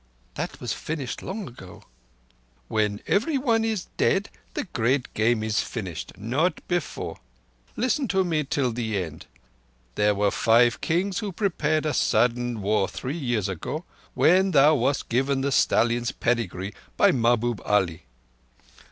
That 0.33 0.59
was 0.59 0.73
finished 0.73 1.21
long 1.21 1.47
ago." 1.47 1.83
"When 2.69 3.01
everyone 3.05 3.63
is 3.63 3.85
dead 3.97 4.31
the 4.55 4.63
Great 4.63 5.13
Game 5.13 5.43
is 5.43 5.61
finished. 5.61 6.17
Not 6.17 6.67
before. 6.67 7.19
Listen 7.75 8.07
to 8.07 8.23
me 8.23 8.43
till 8.43 8.71
the 8.71 8.97
end. 8.97 9.27
There 9.93 10.15
were 10.15 10.31
Five 10.31 10.81
Kings 10.81 11.19
who 11.19 11.31
prepared 11.31 11.85
a 11.85 11.93
sudden 11.93 12.63
war 12.63 12.87
three 12.87 13.15
years 13.15 13.47
ago, 13.47 13.85
when 14.15 14.49
thou 14.49 14.73
wast 14.73 15.07
given 15.07 15.41
the 15.41 15.51
stallion's 15.51 16.11
pedigree 16.11 16.73
by 16.97 17.11
Mahbub 17.11 17.61
Ali. 17.63 18.05